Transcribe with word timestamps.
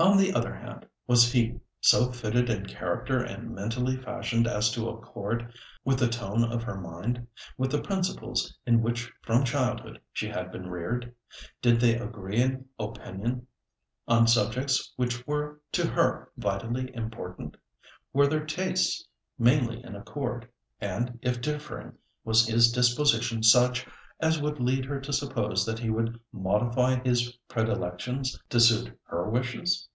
On 0.00 0.16
the 0.18 0.32
other 0.34 0.52
hand, 0.56 0.86
was 1.06 1.30
he 1.30 1.60
so 1.80 2.10
fitted 2.10 2.50
in 2.50 2.66
character 2.66 3.22
and 3.22 3.54
mentally 3.54 3.96
fashioned 3.96 4.44
as 4.44 4.72
to 4.72 4.88
accord 4.88 5.54
with 5.84 6.00
the 6.00 6.08
tone 6.08 6.42
of 6.42 6.64
her 6.64 6.74
mind, 6.80 7.24
with 7.56 7.70
the 7.70 7.80
principles 7.80 8.52
in 8.66 8.82
which 8.82 9.12
from 9.22 9.44
childhood 9.44 10.00
she 10.12 10.26
had 10.26 10.50
been 10.50 10.68
reared? 10.68 11.14
Did 11.62 11.78
they 11.78 11.94
agree 11.96 12.42
in 12.42 12.66
opinion 12.76 13.46
on 14.08 14.26
subjects 14.26 14.92
which 14.96 15.24
were 15.28 15.60
to 15.70 15.86
her 15.86 16.32
vitally 16.36 16.90
important? 16.92 17.56
Were 18.12 18.26
their 18.26 18.44
tastes 18.46 19.06
mainly 19.38 19.80
in 19.84 19.94
accord? 19.94 20.48
and 20.80 21.20
if 21.22 21.40
differing, 21.40 21.92
was 22.24 22.48
his 22.48 22.72
disposition 22.72 23.44
such 23.44 23.86
as 24.20 24.40
would 24.40 24.58
lead 24.60 24.84
her 24.84 25.00
to 25.00 25.12
suppose 25.12 25.66
that 25.66 25.78
he 25.80 25.90
would 25.90 26.18
modify 26.32 26.94
his 27.02 27.32
predilections 27.48 28.38
to 28.48 28.58
suit 28.60 28.96
her 29.02 29.28
wishes? 29.28 29.88